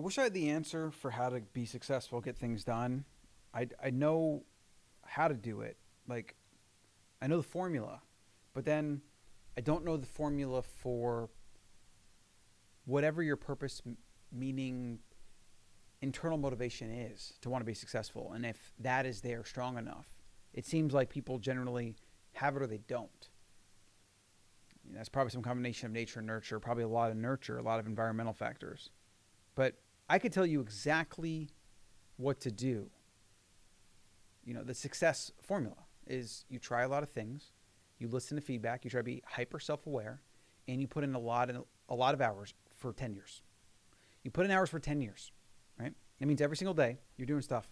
I 0.00 0.02
wish 0.02 0.16
I 0.16 0.22
had 0.22 0.32
the 0.32 0.48
answer 0.48 0.90
for 0.90 1.10
how 1.10 1.28
to 1.28 1.42
be 1.52 1.66
successful, 1.66 2.22
get 2.22 2.34
things 2.34 2.64
done. 2.64 3.04
I, 3.52 3.68
I 3.84 3.90
know 3.90 4.44
how 5.04 5.28
to 5.28 5.34
do 5.34 5.60
it. 5.60 5.76
Like, 6.08 6.36
I 7.20 7.26
know 7.26 7.36
the 7.36 7.42
formula, 7.42 8.00
but 8.54 8.64
then 8.64 9.02
I 9.58 9.60
don't 9.60 9.84
know 9.84 9.98
the 9.98 10.06
formula 10.06 10.62
for 10.62 11.28
whatever 12.86 13.22
your 13.22 13.36
purpose, 13.36 13.82
meaning 14.32 15.00
internal 16.00 16.38
motivation 16.38 16.90
is 16.90 17.34
to 17.42 17.50
want 17.50 17.60
to 17.60 17.66
be 17.66 17.74
successful. 17.74 18.32
And 18.32 18.46
if 18.46 18.72
that 18.78 19.04
is 19.04 19.20
there 19.20 19.44
strong 19.44 19.76
enough, 19.76 20.08
it 20.54 20.64
seems 20.64 20.94
like 20.94 21.10
people 21.10 21.38
generally 21.38 21.94
have 22.32 22.56
it 22.56 22.62
or 22.62 22.66
they 22.66 22.80
don't. 22.88 23.28
You 24.82 24.92
know, 24.92 24.96
that's 24.96 25.10
probably 25.10 25.32
some 25.32 25.42
combination 25.42 25.88
of 25.88 25.92
nature 25.92 26.20
and 26.20 26.26
nurture, 26.26 26.58
probably 26.58 26.84
a 26.84 26.88
lot 26.88 27.10
of 27.10 27.18
nurture, 27.18 27.58
a 27.58 27.62
lot 27.62 27.80
of 27.80 27.86
environmental 27.86 28.32
factors. 28.32 28.88
But 29.54 29.74
I 30.10 30.18
could 30.18 30.32
tell 30.32 30.44
you 30.44 30.60
exactly 30.60 31.50
what 32.16 32.40
to 32.40 32.50
do. 32.50 32.90
You 34.44 34.54
know, 34.54 34.64
the 34.64 34.74
success 34.74 35.30
formula 35.40 35.76
is 36.04 36.44
you 36.48 36.58
try 36.58 36.82
a 36.82 36.88
lot 36.88 37.04
of 37.04 37.10
things, 37.10 37.52
you 38.00 38.08
listen 38.08 38.36
to 38.36 38.40
feedback, 38.40 38.84
you 38.84 38.90
try 38.90 38.98
to 38.98 39.04
be 39.04 39.22
hyper 39.24 39.60
self-aware, 39.60 40.20
and 40.66 40.80
you 40.80 40.88
put 40.88 41.04
in 41.04 41.14
a 41.14 41.18
lot 41.18 41.48
of 41.48 41.64
a 41.88 41.94
lot 41.94 42.12
of 42.12 42.20
hours 42.20 42.54
for 42.76 42.92
10 42.92 43.14
years. 43.14 43.42
You 44.24 44.32
put 44.32 44.44
in 44.44 44.50
hours 44.50 44.68
for 44.68 44.80
10 44.80 45.00
years, 45.00 45.30
right? 45.78 45.92
It 46.18 46.26
means 46.26 46.40
every 46.40 46.56
single 46.56 46.74
day 46.74 46.98
you're 47.16 47.26
doing 47.26 47.42
stuff. 47.42 47.68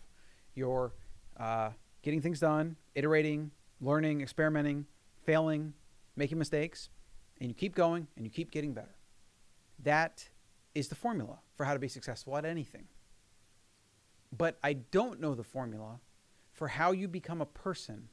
You're 0.55 0.93
uh, 1.41 1.71
getting 2.03 2.21
things 2.21 2.39
done, 2.39 2.77
iterating, 2.95 3.51
learning, 3.81 4.21
experimenting, 4.21 4.87
failing, 5.25 5.75
making 6.15 6.39
mistakes, 6.39 6.89
and 7.41 7.49
you 7.49 7.55
keep 7.55 7.75
going 7.75 8.07
and 8.15 8.25
you 8.25 8.31
keep 8.31 8.53
getting 8.53 8.75
better. 8.75 8.95
That 9.83 10.29
is 10.77 10.87
the 10.87 10.95
formula 10.95 11.41
for 11.59 11.65
how 11.65 11.75
to 11.75 11.81
be 11.81 11.89
successful 11.89 12.37
at 12.37 12.45
anything. 12.45 12.85
But 14.35 14.59
I 14.63 14.75
don't 14.75 15.21
know 15.21 15.35
the 15.35 15.43
formula 15.43 15.99
for 16.53 16.69
how 16.69 16.93
you 16.93 17.09
become 17.09 17.41
a 17.41 17.47
person 17.47 18.09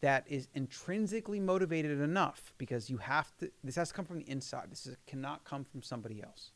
that 0.00 0.24
is 0.28 0.48
intrinsically 0.54 1.40
motivated 1.40 2.00
enough 2.00 2.54
because 2.58 2.88
you 2.88 2.98
have 2.98 3.36
to 3.38 3.50
this 3.64 3.74
has 3.74 3.88
to 3.88 3.94
come 3.94 4.04
from 4.04 4.18
the 4.18 4.30
inside. 4.30 4.68
This 4.70 4.86
is, 4.86 4.96
cannot 5.06 5.44
come 5.44 5.64
from 5.64 5.82
somebody 5.82 6.22
else. 6.22 6.52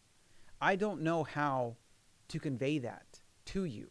I 0.60 0.76
don't 0.76 1.02
know 1.02 1.24
how 1.24 1.76
to 2.28 2.38
convey 2.38 2.78
that 2.78 3.20
to 3.46 3.64
you. 3.64 3.88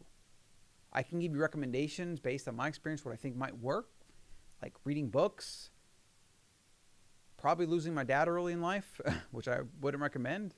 I 0.94 1.04
can 1.04 1.20
give 1.20 1.34
you 1.34 1.42
recommendations 1.42 2.20
based 2.20 2.48
on 2.48 2.56
my 2.56 2.68
experience 2.68 3.04
what 3.04 3.14
i 3.14 3.18
think 3.18 3.36
might 3.36 3.58
work 3.58 3.90
like 4.62 4.74
reading 4.86 5.10
books 5.10 5.72
probably 7.36 7.66
losing 7.66 7.94
my 7.96 8.04
dad 8.04 8.28
early 8.28 8.54
in 8.54 8.62
life 8.62 9.02
which 9.32 9.48
i 9.48 9.58
wouldn't 9.82 10.02
recommend 10.04 10.54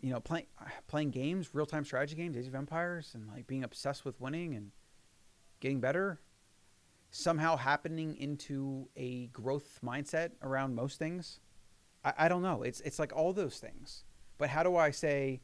you 0.00 0.10
know 0.10 0.20
playing 0.20 0.46
playing 0.86 1.10
games 1.10 1.50
real-time 1.54 1.84
strategy 1.84 2.14
games 2.14 2.36
age 2.36 2.46
of 2.46 2.54
empires 2.54 3.12
and 3.14 3.26
like 3.28 3.46
being 3.46 3.64
obsessed 3.64 4.04
with 4.04 4.20
winning 4.20 4.54
and 4.54 4.70
getting 5.60 5.80
better, 5.80 6.20
somehow 7.10 7.56
happening 7.56 8.16
into 8.16 8.88
a 8.96 9.26
growth 9.28 9.80
mindset 9.84 10.30
around 10.42 10.74
most 10.74 10.98
things. 10.98 11.40
I, 12.04 12.12
I 12.18 12.28
don't 12.28 12.42
know. 12.42 12.62
It's 12.62 12.80
it's 12.80 12.98
like 12.98 13.14
all 13.14 13.32
those 13.32 13.58
things. 13.58 14.04
But 14.36 14.50
how 14.50 14.62
do 14.62 14.76
I 14.76 14.92
say, 14.92 15.40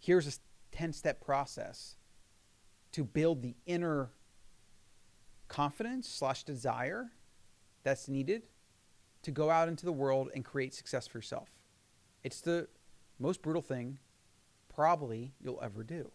here's 0.00 0.26
a 0.26 0.32
10 0.72 0.92
step 0.92 1.24
process 1.24 1.96
to 2.92 3.04
build 3.04 3.42
the 3.42 3.54
inner 3.64 4.10
confidence 5.48 6.08
slash 6.08 6.42
desire 6.42 7.12
that's 7.84 8.08
needed 8.08 8.48
to 9.22 9.30
go 9.30 9.50
out 9.50 9.68
into 9.68 9.84
the 9.84 9.92
world 9.92 10.30
and 10.34 10.44
create 10.44 10.74
success 10.74 11.06
for 11.06 11.18
yourself. 11.18 11.48
It's 12.24 12.40
the 12.40 12.68
most 13.24 13.42
brutal 13.42 13.62
thing 13.62 13.98
probably 14.74 15.32
you'll 15.40 15.60
ever 15.62 15.82
do. 15.82 16.10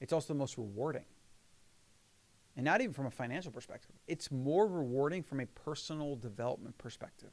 It's 0.00 0.12
also 0.12 0.32
the 0.32 0.38
most 0.38 0.56
rewarding 0.56 1.04
and 2.56 2.64
not 2.64 2.80
even 2.80 2.92
from 2.92 3.06
a 3.06 3.10
financial 3.10 3.52
perspective. 3.52 3.92
It's 4.06 4.30
more 4.30 4.66
rewarding 4.66 5.22
from 5.22 5.40
a 5.40 5.46
personal 5.46 6.16
development 6.16 6.76
perspective. 6.78 7.30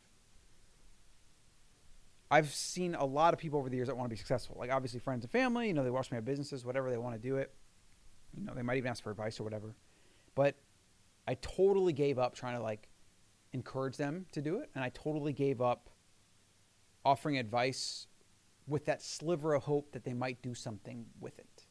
I've 2.29 2.53
seen 2.53 2.93
a 2.95 3.05
lot 3.05 3.33
of 3.33 3.39
people 3.39 3.59
over 3.59 3.69
the 3.69 3.75
years 3.77 3.87
that 3.87 3.95
want 3.95 4.05
to 4.05 4.09
be 4.09 4.17
successful. 4.17 4.57
Like 4.59 4.71
obviously 4.71 4.99
friends 4.99 5.23
and 5.23 5.31
family, 5.31 5.67
you 5.67 5.73
know, 5.73 5.83
they 5.83 5.89
watch 5.89 6.11
me 6.11 6.15
have 6.15 6.25
businesses, 6.25 6.65
whatever 6.65 6.89
they 6.89 6.97
want 6.97 7.15
to 7.15 7.21
do 7.21 7.37
it. 7.37 7.53
You 8.37 8.45
know, 8.45 8.53
they 8.53 8.61
might 8.61 8.77
even 8.77 8.89
ask 8.89 9.01
for 9.01 9.11
advice 9.11 9.39
or 9.39 9.43
whatever. 9.43 9.75
But 10.35 10.55
I 11.27 11.35
totally 11.35 11.93
gave 11.93 12.19
up 12.19 12.35
trying 12.35 12.55
to 12.57 12.61
like 12.61 12.89
encourage 13.53 13.97
them 13.97 14.25
to 14.33 14.41
do 14.41 14.59
it, 14.59 14.69
and 14.75 14.83
I 14.83 14.89
totally 14.89 15.33
gave 15.33 15.61
up 15.61 15.89
offering 17.03 17.37
advice 17.37 18.06
with 18.67 18.85
that 18.85 19.01
sliver 19.01 19.53
of 19.53 19.63
hope 19.63 19.91
that 19.93 20.03
they 20.03 20.13
might 20.13 20.41
do 20.41 20.53
something 20.53 21.05
with 21.19 21.39
it. 21.39 21.65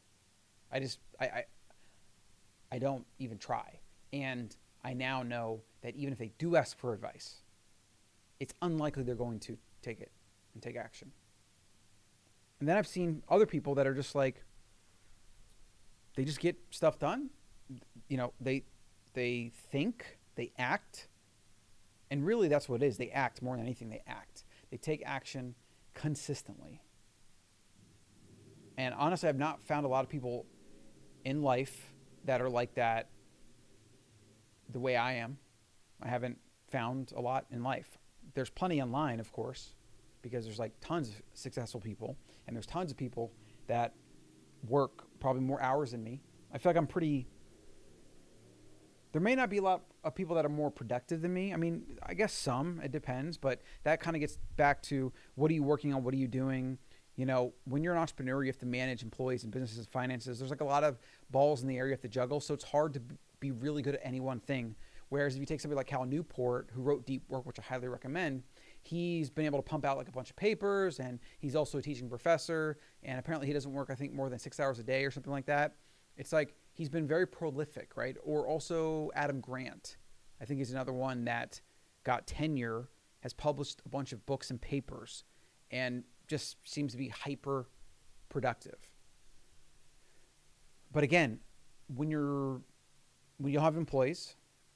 I 0.72 0.80
just 0.80 0.98
I, 1.20 1.24
I 1.24 1.44
I 2.72 2.78
don't 2.78 3.06
even 3.18 3.38
try. 3.38 3.80
And 4.12 4.54
I 4.82 4.94
now 4.94 5.22
know 5.22 5.62
that 5.82 5.94
even 5.96 6.12
if 6.12 6.18
they 6.18 6.32
do 6.38 6.56
ask 6.56 6.78
for 6.78 6.92
advice, 6.92 7.42
it's 8.40 8.54
unlikely 8.62 9.02
they're 9.02 9.14
going 9.14 9.40
to 9.40 9.58
take 9.82 10.00
it 10.00 10.10
and 10.54 10.62
take 10.62 10.76
action. 10.76 11.12
And 12.58 12.68
then 12.68 12.76
I've 12.76 12.86
seen 12.86 13.22
other 13.28 13.46
people 13.46 13.74
that 13.74 13.86
are 13.86 13.94
just 13.94 14.14
like, 14.14 14.42
they 16.16 16.24
just 16.24 16.40
get 16.40 16.56
stuff 16.70 16.98
done. 16.98 17.30
You 18.08 18.16
know, 18.16 18.32
they 18.40 18.64
they 19.12 19.50
think, 19.70 20.18
they 20.34 20.52
act, 20.58 21.08
and 22.10 22.24
really 22.24 22.48
that's 22.48 22.68
what 22.68 22.82
it 22.82 22.86
is. 22.86 22.96
They 22.96 23.10
act 23.10 23.42
more 23.42 23.56
than 23.56 23.64
anything. 23.64 23.90
They 23.90 24.02
act. 24.06 24.44
They 24.70 24.76
take 24.76 25.02
action 25.04 25.54
consistently. 25.94 26.80
And 28.78 28.94
honestly, 28.94 29.28
I've 29.28 29.38
not 29.38 29.62
found 29.62 29.86
a 29.86 29.88
lot 29.88 30.04
of 30.04 30.10
people 30.10 30.46
in 31.24 31.42
life 31.42 31.92
that 32.24 32.40
are 32.40 32.50
like 32.50 32.74
that 32.74 33.08
the 34.72 34.80
way 34.80 34.96
I 34.96 35.14
am. 35.14 35.38
I 36.02 36.08
haven't 36.08 36.38
found 36.70 37.12
a 37.16 37.20
lot 37.20 37.46
in 37.50 37.62
life. 37.62 37.98
There's 38.34 38.50
plenty 38.50 38.82
online, 38.82 39.20
of 39.20 39.32
course, 39.32 39.74
because 40.22 40.44
there's 40.44 40.58
like 40.58 40.72
tons 40.80 41.08
of 41.08 41.14
successful 41.34 41.80
people, 41.80 42.16
and 42.46 42.54
there's 42.54 42.66
tons 42.66 42.90
of 42.90 42.96
people 42.96 43.32
that 43.66 43.94
work 44.68 45.04
probably 45.20 45.42
more 45.42 45.62
hours 45.62 45.92
than 45.92 46.02
me. 46.02 46.20
I 46.52 46.58
feel 46.58 46.70
like 46.70 46.76
I'm 46.76 46.86
pretty. 46.86 47.26
There 49.12 49.22
may 49.22 49.34
not 49.34 49.48
be 49.48 49.58
a 49.58 49.62
lot 49.62 49.82
of 50.04 50.14
people 50.14 50.36
that 50.36 50.44
are 50.44 50.50
more 50.50 50.70
productive 50.70 51.22
than 51.22 51.32
me. 51.32 51.54
I 51.54 51.56
mean, 51.56 51.98
I 52.02 52.12
guess 52.12 52.34
some, 52.34 52.80
it 52.84 52.92
depends, 52.92 53.38
but 53.38 53.62
that 53.84 54.00
kind 54.00 54.14
of 54.14 54.20
gets 54.20 54.38
back 54.56 54.82
to 54.84 55.12
what 55.36 55.50
are 55.50 55.54
you 55.54 55.62
working 55.62 55.94
on? 55.94 56.04
What 56.04 56.12
are 56.12 56.18
you 56.18 56.28
doing? 56.28 56.76
You 57.16 57.24
know, 57.24 57.52
when 57.64 57.82
you're 57.82 57.94
an 57.94 57.98
entrepreneur, 57.98 58.42
you 58.42 58.48
have 58.48 58.58
to 58.58 58.66
manage 58.66 59.02
employees 59.02 59.42
and 59.42 59.52
businesses 59.52 59.78
and 59.78 59.88
finances. 59.88 60.38
There's 60.38 60.50
like 60.50 60.60
a 60.60 60.64
lot 60.64 60.84
of 60.84 60.98
balls 61.30 61.62
in 61.62 61.68
the 61.68 61.78
air 61.78 61.86
you 61.86 61.92
have 61.92 62.00
to 62.02 62.08
juggle. 62.08 62.40
So 62.40 62.52
it's 62.54 62.64
hard 62.64 62.94
to 62.94 63.02
be 63.40 63.50
really 63.50 63.82
good 63.82 63.94
at 63.94 64.00
any 64.04 64.20
one 64.20 64.40
thing. 64.40 64.76
Whereas 65.08 65.34
if 65.34 65.40
you 65.40 65.46
take 65.46 65.60
somebody 65.60 65.76
like 65.76 65.86
Cal 65.86 66.04
Newport, 66.04 66.68
who 66.72 66.82
wrote 66.82 67.06
Deep 67.06 67.22
Work, 67.28 67.46
which 67.46 67.58
I 67.58 67.62
highly 67.62 67.88
recommend, 67.88 68.42
he's 68.82 69.30
been 69.30 69.46
able 69.46 69.58
to 69.58 69.62
pump 69.62 69.84
out 69.84 69.96
like 69.96 70.08
a 70.08 70.12
bunch 70.12 70.30
of 70.30 70.36
papers 70.36 70.98
and 70.98 71.18
he's 71.38 71.56
also 71.56 71.78
a 71.78 71.82
teaching 71.82 72.08
professor. 72.08 72.78
And 73.02 73.18
apparently 73.18 73.46
he 73.46 73.52
doesn't 73.52 73.72
work, 73.72 73.88
I 73.90 73.94
think, 73.94 74.12
more 74.12 74.28
than 74.28 74.38
six 74.38 74.60
hours 74.60 74.78
a 74.78 74.82
day 74.82 75.04
or 75.04 75.10
something 75.10 75.32
like 75.32 75.46
that. 75.46 75.76
It's 76.16 76.32
like 76.32 76.54
he's 76.72 76.88
been 76.88 77.06
very 77.06 77.26
prolific, 77.26 77.96
right? 77.96 78.16
Or 78.24 78.46
also 78.46 79.10
Adam 79.14 79.40
Grant. 79.40 79.96
I 80.40 80.44
think 80.44 80.58
he's 80.58 80.72
another 80.72 80.92
one 80.92 81.24
that 81.24 81.60
got 82.04 82.26
tenure, 82.26 82.88
has 83.20 83.32
published 83.32 83.80
a 83.86 83.88
bunch 83.88 84.12
of 84.12 84.24
books 84.26 84.50
and 84.50 84.60
papers. 84.60 85.24
And 85.70 86.04
just 86.26 86.56
seems 86.64 86.92
to 86.92 86.98
be 86.98 87.08
hyper 87.08 87.66
productive. 88.28 88.78
But 90.92 91.04
again, 91.04 91.40
when 91.94 92.10
you're 92.10 92.60
when 93.38 93.52
you 93.52 93.60
have 93.60 93.76
employees 93.76 94.34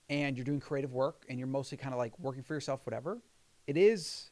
and 0.08 0.36
you're 0.36 0.44
doing 0.44 0.60
creative 0.60 0.92
work 0.92 1.24
and 1.28 1.38
you're 1.38 1.48
mostly 1.48 1.78
kind 1.78 1.94
of 1.94 1.98
like 1.98 2.18
working 2.18 2.42
for 2.42 2.54
yourself, 2.54 2.80
whatever, 2.84 3.18
it 3.66 3.76
is. 3.76 4.30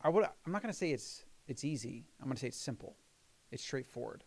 I 0.00 0.08
would. 0.08 0.24
I'm 0.24 0.52
not 0.52 0.62
going 0.62 0.72
to 0.72 0.78
say 0.78 0.90
it's 0.92 1.24
it's 1.46 1.64
easy. 1.64 2.04
I'm 2.20 2.26
going 2.26 2.36
to 2.36 2.40
say 2.40 2.48
it's 2.48 2.56
simple. 2.56 2.96
It's 3.50 3.62
straightforward. 3.62 4.24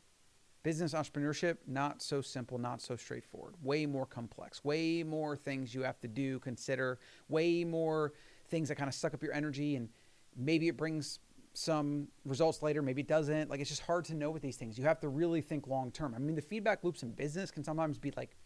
Business 0.64 0.94
entrepreneurship 0.94 1.58
not 1.66 2.02
so 2.02 2.22
simple, 2.22 2.58
not 2.58 2.82
so 2.82 2.96
straightforward. 2.96 3.56
Way 3.64 3.86
more 3.86 4.06
complex. 4.06 4.64
Way 4.64 5.04
more 5.04 5.36
things 5.36 5.74
you 5.74 5.82
have 5.84 6.00
to 6.02 6.08
do, 6.08 6.40
consider. 6.40 7.00
Way 7.30 7.64
more 7.64 8.14
things 8.50 8.70
that 8.70 8.76
kind 8.76 8.88
of 8.88 8.94
suck 8.94 9.14
up 9.14 9.24
your 9.24 9.34
energy 9.34 9.76
and 9.76 9.90
maybe 10.36 10.68
it 10.68 10.78
brings 10.78 11.20
some 11.58 12.08
results 12.24 12.62
later, 12.62 12.84
maybe 12.84 13.02
it 13.02 13.08
doesn't. 13.08 13.50
Like 13.50 13.60
it's 13.60 13.70
just 13.72 13.82
hard 13.82 14.06
to 14.06 14.14
know 14.14 14.30
with 14.30 14.44
these 14.44 14.58
things. 14.58 14.78
You 14.78 14.84
have 14.84 15.00
to 15.00 15.10
really 15.10 15.42
think 15.42 15.66
long 15.66 15.90
term. 15.92 16.14
I 16.14 16.20
mean, 16.20 16.36
the 16.36 16.42
feedback 16.42 16.84
loops 16.84 17.02
in 17.02 17.10
business 17.10 17.50
can 17.50 17.64
sometimes 17.64 17.98
be 17.98 18.14
like 18.16 18.38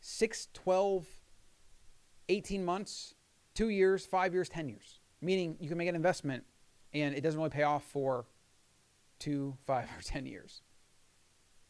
6, 0.00 0.46
12, 0.54 1.04
18 2.28 2.64
months, 2.64 3.14
two 3.54 3.70
years, 3.70 4.06
five 4.06 4.32
years, 4.34 4.48
10 4.48 4.68
years. 4.68 5.00
Meaning 5.20 5.56
you 5.58 5.68
can 5.68 5.76
make 5.76 5.88
an 5.88 5.96
investment 5.96 6.44
and 6.94 7.12
it 7.12 7.22
doesn't 7.22 7.40
really 7.40 7.50
pay 7.50 7.64
off 7.64 7.82
for 7.82 8.26
two, 9.18 9.56
five, 9.66 9.86
or 9.98 10.00
10 10.00 10.24
years. 10.24 10.62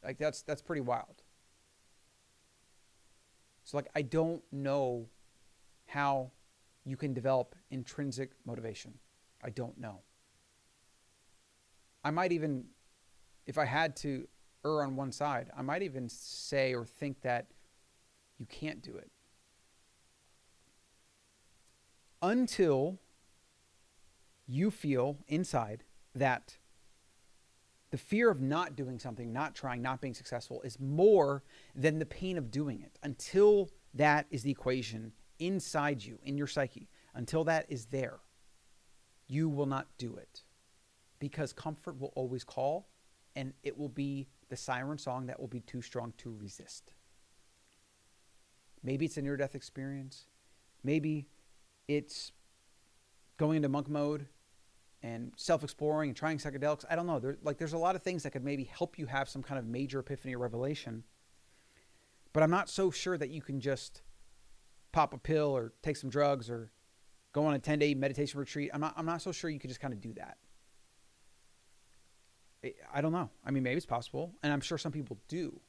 Like 0.05 0.19
that's 0.19 0.43
that's 0.43 0.61
pretty 0.61 0.83
wild. 0.83 1.23
So 3.65 3.79
like 3.79 3.89
I 3.97 4.03
don't 4.03 4.43
know 4.53 5.07
how 5.87 6.31
you 6.85 6.99
can 6.99 7.15
develop 7.15 7.55
intrinsic 7.71 8.33
motivation. 8.45 8.99
I 9.43 9.49
don't 9.49 9.79
know. 9.79 10.03
I 12.09 12.11
might 12.11 12.33
even, 12.33 12.65
if 13.47 13.59
I 13.59 13.67
had 13.67 13.95
to 13.97 14.27
err 14.65 14.83
on 14.83 14.97
one 14.97 15.13
side, 15.13 15.51
I 15.55 15.61
might 15.61 15.83
even 15.83 16.09
say 16.09 16.73
or 16.73 16.87
think 16.87 17.21
that 17.21 17.49
you 18.39 18.47
can't 18.47 18.81
do 18.81 18.97
it. 18.97 19.11
Until 22.23 22.99
you 24.47 24.71
feel 24.71 25.19
inside 25.29 25.85
that 26.15 26.57
the 27.91 27.99
fear 27.99 28.31
of 28.31 28.41
not 28.41 28.75
doing 28.75 28.99
something, 28.99 29.31
not 29.31 29.55
trying, 29.55 29.83
not 29.83 30.01
being 30.01 30.15
successful 30.15 30.63
is 30.63 30.81
more 30.81 31.43
than 31.75 31.99
the 31.99 32.07
pain 32.07 32.39
of 32.39 32.51
doing 32.51 32.81
it. 32.81 32.99
Until 33.03 33.69
that 33.93 34.25
is 34.31 34.43
the 34.43 34.51
equation 34.51 35.13
inside 35.39 36.03
you, 36.03 36.19
in 36.23 36.39
your 36.39 36.47
psyche, 36.47 36.89
until 37.15 37.45
that 37.45 37.67
is 37.69 37.85
there, 37.87 38.21
you 39.27 39.51
will 39.51 39.67
not 39.67 39.89
do 39.99 40.17
it 40.17 40.45
because 41.19 41.53
comfort 41.53 41.99
will 42.01 42.13
always 42.15 42.45
call 42.45 42.89
and 43.37 43.53
it 43.63 43.77
will 43.77 43.89
be 43.89 44.29
the 44.49 44.57
siren 44.57 44.99
song 44.99 45.27
that 45.27 45.39
will 45.39 45.49
be 45.49 45.61
too 45.61 45.83
strong 45.83 46.13
to 46.19 46.37
resist. 46.41 46.93
Maybe 48.83 49.07
it's 49.07 49.17
a 49.17 49.23
near 49.23 49.37
death 49.37 49.55
experience. 49.55 50.27
Maybe 50.83 51.29
it's 51.87 52.33
going 53.37 53.57
into 53.57 53.69
monk 53.69 53.89
mode 53.89 54.27
and 55.03 55.33
self-exploring 55.37 56.11
and 56.11 56.17
trying 56.17 56.39
psychedelics. 56.39 56.85
I 56.91 56.97
don't 56.97 57.07
know. 57.07 57.19
There, 57.19 57.39
like 57.43 57.59
there's 57.59 57.73
a 57.73 57.79
lot 57.79 57.97
of 57.97 58.03
things 58.03 58.23
that 58.23 58.31
could 58.31 58.45
maybe 58.45 58.65
help 58.65 58.99
you 58.99 59.07
have 59.07 59.29
some 59.29 59.43
kind 59.43 59.59
of 59.59 59.67
major 59.67 60.01
epiphany 60.01 60.35
or 60.35 60.39
revelation. 60.39 61.05
But 62.33 62.43
I'm 62.43 62.51
not 62.51 62.69
so 62.69 62.91
sure 62.91 63.17
that 63.19 63.31
you 63.31 63.41
can 63.41 63.61
just 63.61 64.03
pop 64.93 65.15
a 65.15 65.19
pill 65.19 65.57
or 65.57 65.73
take 65.83 65.97
some 65.97 66.11
drugs 66.11 66.51
or 66.51 66.73
go 67.33 67.47
on 67.47 67.55
a 67.55 67.59
10-day 67.59 67.95
meditation 67.95 68.41
retreat. 68.41 68.71
I'm 68.73 68.81
not 68.81 68.95
I'm 68.97 69.07
not 69.07 69.23
so 69.23 69.33
sure 69.33 69.51
you 69.51 69.59
could 69.59 69.71
just 69.71 69.81
kind 69.81 69.95
of 69.95 70.01
do 70.01 70.13
that. 70.15 70.39
I 72.93 73.01
don't 73.01 73.13
know. 73.13 73.31
I 73.45 73.51
mean, 73.51 73.63
maybe 73.63 73.77
it's 73.77 73.87
possible, 73.87 74.35
and 74.43 74.53
I'm 74.53 74.61
sure 74.61 74.79
some 74.79 74.93
people 74.93 75.19
do. 75.29 75.61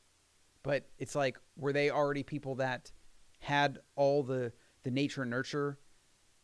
But 0.63 0.89
it's 0.97 1.15
like 1.15 1.37
were 1.55 1.71
they 1.71 1.89
already 1.89 2.23
people 2.23 2.55
that 2.55 2.91
had 3.39 3.79
all 3.95 4.23
the 4.23 4.51
the 4.83 4.91
nature 4.91 5.21
and 5.21 5.31
nurture, 5.31 5.77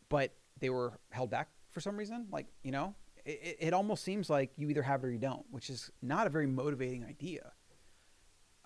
but 0.08 0.34
they 0.58 0.70
were 0.70 0.98
held 1.10 1.30
back 1.30 1.48
for 1.70 1.80
some 1.80 1.96
reason. 1.96 2.26
Like, 2.30 2.46
you 2.62 2.72
know, 2.72 2.94
it, 3.24 3.56
it 3.60 3.74
almost 3.74 4.04
seems 4.04 4.30
like 4.30 4.50
you 4.56 4.70
either 4.70 4.82
have 4.82 5.02
it 5.02 5.06
or 5.06 5.10
you 5.10 5.18
don't, 5.18 5.44
which 5.50 5.70
is 5.70 5.90
not 6.02 6.26
a 6.26 6.30
very 6.30 6.46
motivating 6.46 7.04
idea. 7.04 7.52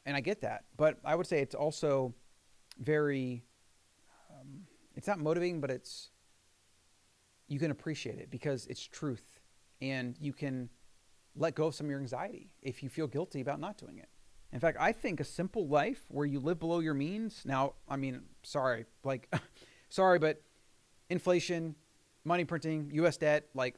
And 0.07 0.17
I 0.17 0.21
get 0.21 0.43
that. 0.43 0.65
But 0.77 0.99
I 1.05 1.15
would 1.15 1.27
say 1.27 1.41
it's 1.41 1.55
also 1.55 2.15
very, 2.79 3.45
um, 4.31 4.63
it's 4.95 5.07
not 5.07 5.19
motivating, 5.19 5.61
but 5.61 5.71
it's, 5.71 6.11
you 7.49 7.59
can 7.59 7.71
appreciate 7.71 8.19
it 8.19 8.31
because 8.31 8.67
it's 8.67 8.83
truth 8.83 9.41
and 9.83 10.17
you 10.21 10.33
can 10.33 10.69
let 11.37 11.55
go 11.55 11.67
of 11.67 11.75
some 11.75 11.87
of 11.87 11.91
your 11.91 12.01
anxiety 12.01 12.51
if 12.63 12.83
you 12.83 12.89
feel 12.89 13.07
guilty 13.07 13.41
about 13.41 13.61
not 13.61 13.79
doing 13.79 13.99
it. 13.99 14.09
In 14.53 14.59
fact, 14.59 14.79
I 14.81 14.93
think 14.93 15.21
a 15.21 15.25
simple 15.25 15.69
life 15.69 16.03
where 16.09 16.27
you 16.27 16.41
live 16.41 16.59
below 16.59 16.81
your 16.81 16.95
means. 16.95 17.43
Now, 17.45 17.75
I 17.89 17.97
mean, 17.97 18.23
sorry, 18.43 18.87
like, 19.05 19.33
sorry, 19.89 20.19
but 20.19 20.43
inflation, 21.09 21.77
money 22.25 22.45
printing, 22.45 22.91
U.S. 22.95 23.17
debt. 23.17 23.47
Like, 23.55 23.77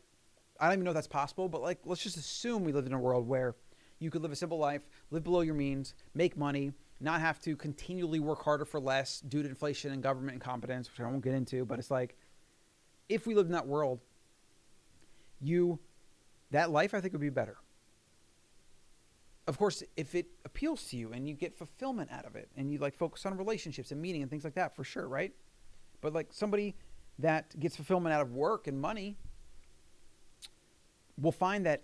I 0.58 0.66
don't 0.66 0.74
even 0.74 0.84
know 0.84 0.90
if 0.90 0.94
that's 0.94 1.08
possible, 1.08 1.48
but 1.48 1.60
like, 1.60 1.80
let's 1.84 2.02
just 2.02 2.16
assume 2.16 2.64
we 2.64 2.72
lived 2.72 2.86
in 2.86 2.94
a 2.94 2.98
world 2.98 3.28
where 3.28 3.54
you 3.98 4.10
could 4.10 4.22
live 4.22 4.32
a 4.32 4.36
simple 4.36 4.58
life, 4.58 4.82
live 5.10 5.24
below 5.24 5.40
your 5.40 5.54
means, 5.54 5.94
make 6.14 6.36
money, 6.36 6.72
not 7.00 7.20
have 7.20 7.40
to 7.40 7.56
continually 7.56 8.20
work 8.20 8.42
harder 8.42 8.64
for 8.64 8.80
less 8.80 9.20
due 9.20 9.42
to 9.42 9.48
inflation 9.48 9.92
and 9.92 10.02
government 10.02 10.34
incompetence, 10.34 10.88
which 10.90 11.00
I 11.00 11.10
won't 11.10 11.22
get 11.22 11.34
into. 11.34 11.64
But 11.64 11.78
it's 11.78 11.90
like, 11.90 12.16
if 13.08 13.26
we 13.26 13.34
lived 13.34 13.48
in 13.48 13.52
that 13.52 13.66
world, 13.66 14.00
you, 15.40 15.78
that 16.52 16.70
life 16.70 16.94
I 16.94 17.00
think 17.00 17.12
would 17.12 17.20
be 17.20 17.30
better. 17.30 17.56
Of 19.48 19.58
course, 19.58 19.82
if 19.96 20.14
it 20.14 20.26
appeals 20.44 20.84
to 20.90 20.96
you 20.96 21.12
and 21.12 21.28
you 21.28 21.34
get 21.34 21.58
fulfillment 21.58 22.12
out 22.12 22.24
of 22.24 22.36
it 22.36 22.48
and 22.56 22.70
you 22.70 22.78
like 22.78 22.94
focus 22.94 23.26
on 23.26 23.36
relationships 23.36 23.90
and 23.90 24.00
meaning 24.00 24.22
and 24.22 24.30
things 24.30 24.44
like 24.44 24.54
that, 24.54 24.76
for 24.76 24.84
sure, 24.84 25.08
right? 25.08 25.32
But 26.00 26.12
like 26.12 26.28
somebody 26.30 26.76
that 27.18 27.58
gets 27.58 27.74
fulfillment 27.74 28.14
out 28.14 28.22
of 28.22 28.32
work 28.32 28.68
and 28.68 28.80
money 28.80 29.16
will 31.20 31.32
find 31.32 31.66
that 31.66 31.82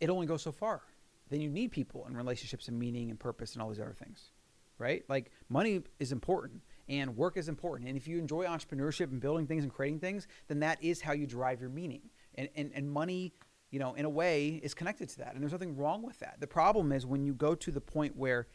it 0.00 0.10
only 0.10 0.26
goes 0.26 0.42
so 0.42 0.52
far. 0.52 0.82
Then 1.28 1.40
you 1.40 1.50
need 1.50 1.72
people 1.72 2.04
and 2.06 2.16
relationships 2.16 2.68
and 2.68 2.78
meaning 2.78 3.10
and 3.10 3.18
purpose 3.18 3.54
and 3.54 3.62
all 3.62 3.68
these 3.68 3.80
other 3.80 3.96
things, 3.98 4.30
right? 4.78 5.04
Like 5.08 5.32
money 5.48 5.82
is 5.98 6.12
important 6.12 6.62
and 6.88 7.16
work 7.16 7.36
is 7.36 7.48
important. 7.48 7.88
And 7.88 7.96
if 7.96 8.06
you 8.06 8.18
enjoy 8.18 8.44
entrepreneurship 8.44 9.10
and 9.10 9.20
building 9.20 9.46
things 9.46 9.64
and 9.64 9.72
creating 9.72 10.00
things, 10.00 10.28
then 10.48 10.60
that 10.60 10.82
is 10.82 11.00
how 11.00 11.12
you 11.12 11.26
drive 11.26 11.60
your 11.60 11.70
meaning. 11.70 12.02
And, 12.34 12.48
and, 12.54 12.70
and 12.74 12.90
money, 12.90 13.32
you 13.72 13.78
know, 13.78 13.94
in 13.94 14.04
a 14.04 14.10
way 14.10 14.60
is 14.62 14.74
connected 14.74 15.08
to 15.08 15.18
that. 15.18 15.32
And 15.32 15.42
there's 15.42 15.52
nothing 15.52 15.76
wrong 15.76 16.02
with 16.02 16.20
that. 16.20 16.36
The 16.38 16.46
problem 16.46 16.92
is 16.92 17.04
when 17.04 17.24
you 17.24 17.34
go 17.34 17.54
to 17.56 17.70
the 17.72 17.80
point 17.80 18.14
where 18.14 18.46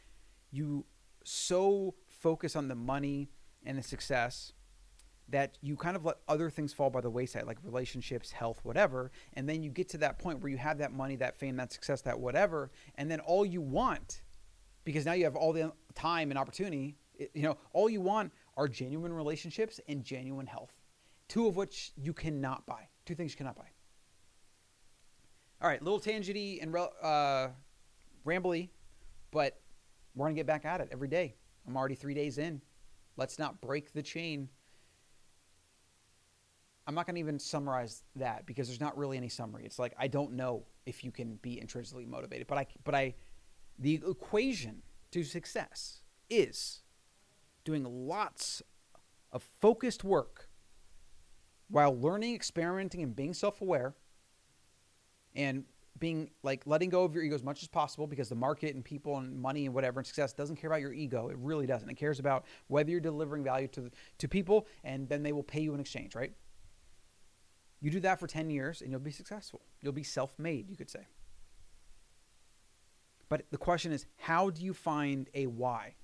you 0.52 0.86
so 1.25 1.96
focus 2.08 2.56
on 2.56 2.69
the 2.69 2.75
money 2.75 3.30
and 3.66 3.78
the 3.78 3.84
success 3.84 4.54
that 5.30 5.58
you 5.62 5.75
kind 5.75 5.98
of 5.98 6.06
let 6.06 6.18
other 6.28 6.50
things 6.50 6.72
fall 6.72 6.90
by 6.90 7.02
the 7.02 7.10
wayside, 7.10 7.46
like 7.46 7.58
relationships, 7.64 8.31
health, 8.31 8.60
whatever. 8.64 9.12
And 9.34 9.50
then 9.50 9.62
you 9.64 9.72
get 9.72 9.90
to 9.90 9.98
that 9.98 10.19
point 10.19 10.40
where 10.40 10.52
you 10.52 10.58
have 10.58 10.78
that 10.78 10.94
money, 10.94 11.18
that 11.18 11.36
fame, 11.36 11.58
that 11.58 11.74
success, 11.74 12.02
that 12.04 12.18
whatever. 12.18 12.72
And 12.96 13.12
then 13.12 13.19
all 13.19 13.46
you 13.46 13.60
want, 13.60 14.22
because 14.86 15.06
now 15.06 15.14
you 15.14 15.25
have 15.25 15.36
all 15.36 15.52
the 15.52 15.74
time 15.96 16.30
and 16.30 16.38
opportunity, 16.38 16.96
you 17.34 17.42
know, 17.42 17.58
all 17.74 17.90
you 17.90 18.00
want 18.00 18.31
are 18.56 18.68
genuine 18.68 19.12
relationships 19.12 19.81
and 19.90 20.04
genuine 20.04 20.46
health, 20.46 20.72
two 21.28 21.48
of 21.48 21.58
which 21.58 21.92
you 21.98 22.14
cannot 22.14 22.66
buy. 22.68 22.88
Two 23.06 23.16
things 23.16 23.31
you 23.31 23.38
cannot 23.38 23.56
buy. 23.56 23.68
All 25.62 25.68
right, 25.68 25.81
little 25.81 26.00
tangenty 26.00 26.62
and 26.62 26.75
uh, 26.75 27.50
rambly, 28.25 28.69
but 29.31 29.59
we're 30.15 30.25
going 30.25 30.36
to 30.36 30.39
get 30.39 30.48
back 30.48 30.65
at 30.65 30.81
it 30.81 30.89
every 30.92 31.07
day. 31.07 31.36
I'm 31.68 31.75
already 31.75 31.95
three 31.95 32.13
days 32.13 32.38
in. 32.38 32.62
Let's 33.15 33.39
not 33.39 33.59
break 33.62 33.94
the 33.94 34.04
chain 34.04 34.50
I'm 36.88 36.95
not 36.95 37.06
going 37.06 37.15
to 37.15 37.19
even 37.19 37.38
summarize 37.38 38.04
that 38.15 38.45
because 38.45 38.68
there's 38.68 38.80
not 38.80 38.98
really 38.98 39.18
any 39.18 39.27
summary. 39.27 39.65
It's 39.65 39.77
like 39.77 39.94
I 40.00 40.07
don't 40.07 40.31
know 40.31 40.63
if 40.86 41.04
you 41.04 41.12
can 41.12 41.36
be 41.42 41.59
intrinsically 41.59 42.06
motivated, 42.06 42.48
but 42.48 42.57
I 42.57 42.68
but 42.86 42.95
I 42.95 43.13
the 43.77 44.01
equation 44.07 44.81
to 45.12 45.24
success 45.24 46.04
is 46.30 46.81
doing 47.65 47.83
lots 47.83 48.62
of 49.33 49.44
focused 49.59 50.06
work 50.06 50.50
while 51.69 51.94
learning, 52.00 52.33
experimenting 52.33 53.04
and 53.04 53.13
being 53.13 53.33
self-aware 53.33 53.94
and 55.38 55.63
being 56.00 56.30
like 56.44 56.63
letting 56.66 56.89
go 56.89 57.04
of 57.04 57.13
your 57.13 57.24
ego 57.24 57.36
as 57.36 57.44
much 57.44 57.61
as 57.64 57.68
possible 57.68 58.07
because 58.07 58.30
the 58.30 58.35
market 58.35 58.76
and 58.76 58.83
people 58.83 59.18
and 59.18 59.40
money 59.40 59.66
and 59.66 59.73
whatever 59.73 60.00
and 60.00 60.06
success 60.06 60.33
doesn't 60.33 60.57
care 60.57 60.69
about 60.69 60.81
your 60.81 60.94
ego. 60.94 61.30
It 61.30 61.38
really 61.40 61.66
doesn't. 61.66 61.90
It 61.90 61.95
cares 61.95 62.19
about 62.19 62.45
whether 62.68 62.92
you're 62.92 63.00
delivering 63.00 63.44
value 63.44 63.68
to 63.69 63.90
to 64.18 64.28
people 64.28 64.68
and 64.83 65.07
then 65.07 65.23
they 65.23 65.31
will 65.31 65.44
pay 65.44 65.61
you 65.61 65.73
in 65.73 65.80
exchange, 65.80 66.16
right? 66.16 66.33
You 67.80 67.92
do 67.92 68.00
that 68.02 68.19
for 68.19 68.28
10 68.28 68.50
years 68.50 68.81
and 68.81 68.92
you'll 68.92 69.00
be 69.00 69.11
successful. 69.11 69.61
You'll 69.81 69.94
be 69.94 70.04
self 70.04 70.38
made, 70.38 70.69
you 70.69 70.76
could 70.76 70.90
say. 70.90 71.07
But 73.30 73.45
the 73.52 73.57
question 73.57 73.92
is 73.92 74.06
how 74.18 74.50
do 74.50 74.64
you 74.64 74.73
find 74.73 75.30
a 75.33 75.47
why 75.47 75.95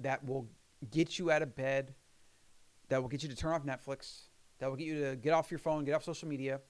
that 0.00 0.24
will 0.24 0.48
get 0.90 1.18
you 1.18 1.30
out 1.30 1.42
of 1.42 1.56
bed, 1.56 1.94
that 2.88 3.02
will 3.02 3.08
get 3.08 3.22
you 3.22 3.28
to 3.28 3.36
turn 3.36 3.52
off 3.52 3.64
Netflix, 3.64 4.28
that 4.58 4.68
will 4.68 4.76
get 4.76 4.86
you 4.86 5.04
to 5.04 5.16
get 5.16 5.32
off 5.32 5.50
your 5.50 5.58
phone, 5.58 5.84
get 5.84 5.94
off 5.94 6.04
social 6.04 6.28
media, 6.28 6.60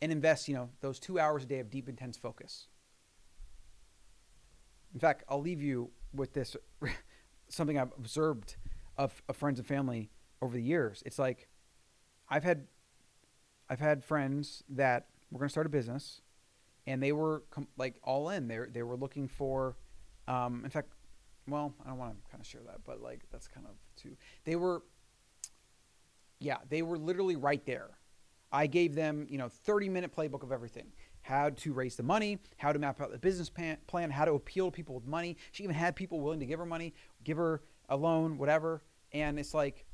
and 0.00 0.12
invest, 0.12 0.48
you 0.48 0.54
know, 0.54 0.70
those 0.80 0.98
two 0.98 1.18
hours 1.18 1.44
a 1.44 1.46
day 1.46 1.58
of 1.58 1.70
deep, 1.70 1.88
intense 1.88 2.16
focus? 2.16 2.66
In 4.94 5.00
fact, 5.00 5.24
I'll 5.28 5.40
leave 5.40 5.62
you 5.62 5.90
with 6.12 6.32
this 6.32 6.56
something 7.48 7.78
I've 7.78 7.92
observed 7.96 8.56
of, 8.96 9.22
of 9.28 9.36
friends 9.36 9.58
and 9.58 9.66
family 9.66 10.10
over 10.40 10.54
the 10.54 10.62
years. 10.62 11.02
It's 11.06 11.18
like 11.18 11.48
I've 12.28 12.44
had 12.44 12.66
I've 13.68 13.80
had 13.80 14.02
friends 14.04 14.64
that 14.70 15.06
were 15.30 15.38
going 15.38 15.48
to 15.48 15.52
start 15.52 15.66
a 15.66 15.70
business, 15.70 16.22
and 16.86 17.02
they 17.02 17.12
were 17.12 17.44
com- 17.50 17.68
like 17.76 17.96
all 18.02 18.30
in. 18.30 18.48
They 18.48 18.58
they 18.72 18.82
were 18.82 18.96
looking 18.96 19.28
for, 19.28 19.76
um, 20.26 20.62
in 20.64 20.70
fact, 20.70 20.88
well, 21.46 21.74
I 21.84 21.88
don't 21.88 21.98
want 21.98 22.24
to 22.24 22.30
kind 22.30 22.40
of 22.40 22.46
share 22.46 22.62
that, 22.66 22.84
but 22.84 23.02
like 23.02 23.20
that's 23.30 23.48
kind 23.48 23.66
of 23.66 23.74
too. 23.96 24.16
They 24.44 24.56
were, 24.56 24.82
yeah, 26.38 26.58
they 26.68 26.82
were 26.82 26.98
literally 26.98 27.36
right 27.36 27.64
there. 27.66 27.90
I 28.50 28.66
gave 28.66 28.94
them, 28.94 29.26
you 29.28 29.38
know, 29.38 29.48
30 29.48 29.88
minute 29.88 30.14
playbook 30.14 30.42
of 30.42 30.52
everything. 30.52 30.92
How 31.20 31.50
to 31.50 31.72
raise 31.72 31.96
the 31.96 32.02
money, 32.02 32.38
how 32.56 32.72
to 32.72 32.78
map 32.78 33.00
out 33.00 33.12
the 33.12 33.18
business 33.18 33.50
plan, 33.50 34.10
how 34.10 34.24
to 34.24 34.32
appeal 34.32 34.70
to 34.70 34.74
people 34.74 34.94
with 34.94 35.06
money. 35.06 35.36
She 35.52 35.62
even 35.64 35.74
had 35.74 35.94
people 35.94 36.20
willing 36.20 36.40
to 36.40 36.46
give 36.46 36.58
her 36.58 36.66
money, 36.66 36.94
give 37.24 37.36
her 37.36 37.62
a 37.88 37.96
loan, 37.96 38.38
whatever. 38.38 38.82
And 39.12 39.38
it's 39.38 39.52
like, 39.52 39.84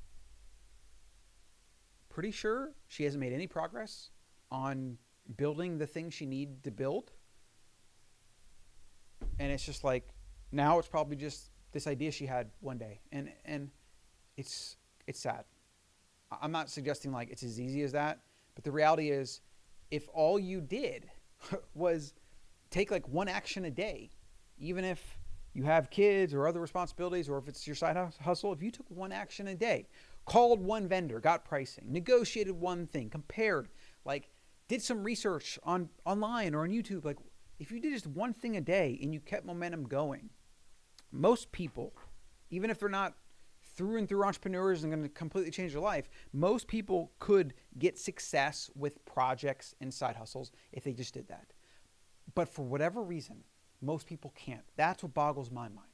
pretty 2.15 2.31
sure 2.31 2.73
she 2.87 3.03
hasn't 3.03 3.21
made 3.21 3.33
any 3.33 3.49
progress 3.49 4.11
on 4.53 4.97
building 5.37 5.79
the 5.79 5.87
thing 5.87 6.11
she 6.11 6.25
needed 6.25 6.63
to 6.63 6.71
build. 6.71 7.11
And 9.41 9.51
it's 9.51 9.67
just 9.67 9.83
like 9.83 10.09
now 10.53 10.79
it's 10.79 10.87
probably 10.87 11.17
just 11.17 11.51
this 11.73 11.89
idea 11.89 12.13
she 12.13 12.27
had 12.27 12.51
one 12.61 12.79
day. 12.79 13.01
And 13.11 13.33
and 13.45 13.71
it's 14.37 14.77
it's 15.09 15.19
sad. 15.19 15.45
I'm 16.41 16.53
not 16.53 16.71
suggesting 16.71 17.13
like 17.13 17.31
it's 17.31 17.43
as 17.43 17.61
easy 17.61 17.83
as 17.83 17.93
that, 17.93 18.21
but 18.55 18.65
the 18.65 18.73
reality 18.73 19.11
is 19.11 19.41
if 19.91 20.09
all 20.13 20.39
you 20.39 20.61
did 20.61 21.11
was 21.75 22.15
take 22.71 22.91
like 22.91 23.07
one 23.09 23.29
action 23.29 23.65
a 23.65 23.71
day, 23.71 24.11
even 24.59 24.85
if 24.85 25.19
you 25.55 25.63
have 25.63 25.89
kids 25.89 26.35
or 26.35 26.49
other 26.49 26.61
responsibilities, 26.61 27.29
or 27.29 27.39
if 27.39 27.49
it's 27.49 27.67
your 27.67 27.77
side 27.77 27.97
hustle. 28.21 28.53
If 28.53 28.63
you 28.63 28.73
took 28.73 28.91
one 28.91 29.13
action 29.13 29.49
a 29.49 29.55
day, 29.55 29.87
called 30.25 30.61
one 30.61 30.89
vendor, 30.89 31.21
got 31.21 31.45
pricing, 31.45 31.85
negotiated 31.93 32.55
one 32.55 32.89
thing, 32.89 33.09
compared, 33.09 33.69
like 34.05 34.31
did 34.67 34.83
some 34.83 35.05
research 35.05 35.59
on 35.63 35.89
online 36.05 36.55
or 36.55 36.63
on 36.63 36.71
YouTube, 36.71 37.05
like 37.05 37.19
if 37.61 37.71
you 37.71 37.81
did 37.81 37.93
just 37.93 38.09
one 38.09 38.35
thing 38.35 38.57
a 38.57 38.61
day 38.61 38.99
and 39.01 39.15
you 39.15 39.21
kept 39.21 39.47
momentum 39.47 39.85
going, 39.85 40.31
most 41.13 41.53
people, 41.53 41.95
even 42.51 42.69
if 42.69 42.81
they're 42.81 42.89
not 42.89 43.15
through 43.77 43.99
and 43.99 44.09
through 44.09 44.25
entrepreneurs 44.25 44.83
and 44.83 44.93
going 44.93 45.03
to 45.03 45.09
completely 45.09 45.51
change 45.51 45.73
their 45.73 45.81
life, 45.81 46.09
most 46.33 46.67
people 46.69 47.13
could 47.19 47.55
get 47.79 47.99
success 47.99 48.71
with 48.75 49.05
projects 49.05 49.75
and 49.81 49.93
side 49.93 50.17
hustles 50.17 50.53
if 50.73 50.85
they 50.85 50.93
just 50.93 51.15
did 51.15 51.29
that. 51.29 51.53
But 52.35 52.49
for 52.49 52.63
whatever 52.63 53.03
reason, 53.03 53.45
most 53.81 54.07
people 54.07 54.33
can't. 54.37 54.65
That's 54.77 55.03
what 55.03 55.15
boggles 55.15 55.51
my 55.51 55.69
mind. 55.69 55.89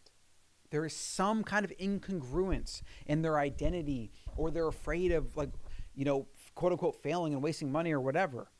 There 0.70 0.86
is 0.86 0.94
some 0.94 1.42
kind 1.42 1.64
of 1.64 1.76
incongruence 1.78 2.82
in 3.06 3.22
their 3.22 3.38
identity, 3.38 4.12
or 4.36 4.50
they're 4.50 4.68
afraid 4.68 5.10
of, 5.10 5.36
like, 5.36 5.50
you 5.94 6.04
know, 6.04 6.28
quote 6.54 6.72
unquote, 6.72 7.02
failing 7.02 7.32
and 7.32 7.42
wasting 7.42 7.72
money 7.72 7.92
or 7.92 8.00
whatever. 8.00 8.52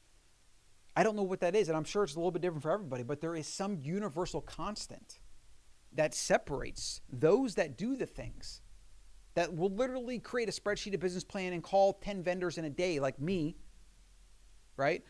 I 0.97 1.05
don't 1.05 1.15
know 1.15 1.23
what 1.23 1.41
that 1.41 1.55
is, 1.55 1.69
and 1.69 1.77
I'm 1.77 1.85
sure 1.85 2.03
it's 2.03 2.17
a 2.17 2.19
little 2.19 2.33
bit 2.33 2.43
different 2.43 2.63
for 2.63 2.73
everybody, 2.73 3.05
but 3.05 3.21
there 3.21 3.37
is 3.37 3.47
some 3.47 3.79
universal 3.81 4.41
constant 4.41 5.21
that 5.93 6.15
separates 6.15 7.01
those 7.13 7.55
that 7.55 7.79
do 7.79 7.97
the 7.97 8.07
things 8.07 8.61
that 9.35 9.55
will 9.55 9.71
literally 9.71 10.19
create 10.19 10.49
a 10.49 10.53
spreadsheet, 10.53 10.95
a 10.95 10.99
business 10.99 11.25
plan, 11.25 11.53
and 11.53 11.63
call 11.63 11.95
10 11.95 12.23
vendors 12.23 12.59
in 12.59 12.65
a 12.65 12.71
day, 12.71 12.99
like 12.99 13.21
me, 13.21 13.57
right? 14.77 15.05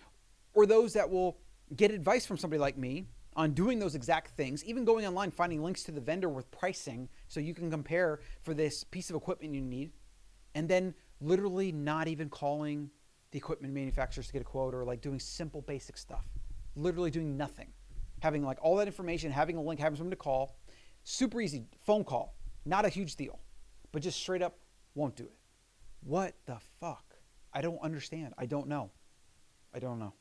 Or 0.53 0.67
those 0.67 0.93
that 0.95 1.09
will 1.09 1.39
get 1.77 1.91
advice 1.91 2.27
from 2.27 2.37
somebody 2.37 2.61
like 2.61 2.77
me 2.77 3.07
on 3.37 3.53
doing 3.53 3.79
those 3.79 3.95
exact 3.95 4.37
things, 4.37 4.65
even 4.65 4.85
going 4.85 5.07
online, 5.07 5.31
finding 5.31 5.62
links 5.62 5.85
to 5.85 5.93
the 5.93 6.00
vendor 6.00 6.29
with 6.29 6.50
pricing 6.50 7.09
so 7.29 7.41
you 7.41 7.55
can 7.55 7.71
compare 7.71 8.21
for 8.43 8.55
this 8.55 8.85
piece 8.85 9.09
of 9.09 9.17
equipment 9.17 9.55
you 9.55 9.61
need, 9.61 9.93
and 10.55 10.69
then 10.69 10.93
literally 11.21 11.71
not 11.71 12.09
even 12.09 12.29
calling 12.29 12.91
the 13.31 13.39
equipment 13.39 13.73
manufacturers 13.73 14.27
to 14.27 14.33
get 14.33 14.43
a 14.43 14.45
quote 14.45 14.75
or 14.75 14.85
like 14.85 15.00
doing 15.00 15.21
simple 15.21 15.62
basic 15.62 15.97
stuff, 15.97 16.25
literally 16.75 17.11
doing 17.11 17.37
nothing. 17.37 17.69
Having 18.21 18.45
like 18.45 18.59
all 18.61 18.77
that 18.77 18.87
information, 18.87 19.31
having 19.31 19.57
a 19.57 19.62
link, 19.62 19.81
having 19.81 19.97
someone 19.97 20.11
to 20.11 20.17
call, 20.17 20.59
super 21.05 21.41
easy, 21.41 21.65
phone 21.87 22.05
call, 22.05 22.35
not 22.67 22.85
a 22.85 22.89
huge 22.89 23.17
deal, 23.17 23.39
but 23.93 24.03
just 24.03 24.19
straight 24.19 24.43
up 24.43 24.57
won't 24.95 25.17
do 25.17 25.25
it. 25.25 25.37
What 26.03 26.35
the 26.47 26.59
fuck? 26.81 27.05
I 27.53 27.61
don't 27.61 27.81
understand. 27.83 28.35
I 28.39 28.47
don't 28.47 28.69
know. 28.69 28.91
I 29.75 29.79
don't 29.79 29.99
know. 29.99 30.15